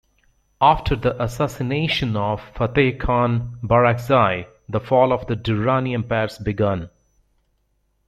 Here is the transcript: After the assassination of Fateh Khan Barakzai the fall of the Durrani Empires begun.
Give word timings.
After 0.61 0.95
the 0.95 1.21
assassination 1.21 2.15
of 2.15 2.41
Fateh 2.57 2.93
Khan 2.97 3.59
Barakzai 3.61 4.47
the 4.67 4.79
fall 4.79 5.13
of 5.13 5.27
the 5.27 5.35
Durrani 5.35 5.93
Empires 5.93 6.39
begun. 6.39 6.89